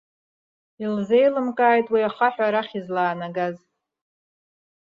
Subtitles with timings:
[0.83, 3.57] Илзеилымкааит уи ахаҳә арахь излаанагаз.